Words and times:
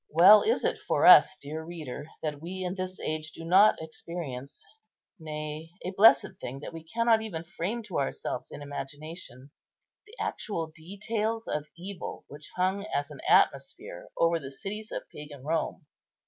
Well 0.09 0.41
is 0.41 0.65
it 0.65 0.79
for 0.79 1.05
us, 1.05 1.37
dear 1.39 1.63
reader, 1.63 2.07
that 2.23 2.41
we 2.41 2.63
in 2.63 2.73
this 2.73 2.99
age 2.99 3.33
do 3.33 3.45
not 3.45 3.79
experience—nay, 3.79 5.69
a 5.85 5.91
blessed 5.91 6.39
thing 6.41 6.59
that 6.61 6.73
we 6.73 6.83
cannot 6.83 7.21
even 7.21 7.43
frame 7.43 7.83
to 7.83 7.99
ourselves 7.99 8.49
in 8.51 8.63
imagination—the 8.63 10.15
actual 10.19 10.71
details 10.73 11.47
of 11.47 11.67
evil 11.77 12.25
which 12.29 12.49
hung 12.55 12.83
as 12.87 13.11
an 13.11 13.21
atmosphere 13.29 14.07
over 14.17 14.39
the 14.39 14.49
cities 14.51 14.91
of 14.91 15.07
Pagan 15.13 15.43
Rome. 15.43 15.85